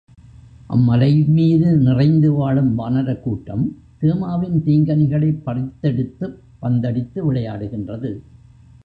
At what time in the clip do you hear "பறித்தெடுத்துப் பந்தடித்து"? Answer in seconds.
5.45-7.33